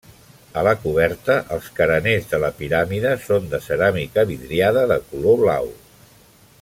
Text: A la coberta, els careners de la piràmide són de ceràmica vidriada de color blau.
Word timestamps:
A 0.59 0.61
la 0.67 0.71
coberta, 0.85 1.35
els 1.55 1.67
careners 1.79 2.25
de 2.31 2.39
la 2.45 2.51
piràmide 2.61 3.11
són 3.27 3.47
de 3.53 3.61
ceràmica 3.67 4.25
vidriada 4.31 4.87
de 4.95 4.99
color 5.13 5.39
blau. 5.45 5.71